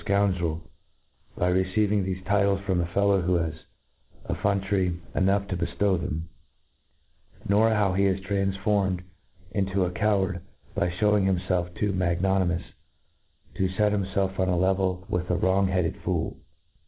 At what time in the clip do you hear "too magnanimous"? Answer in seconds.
11.75-12.63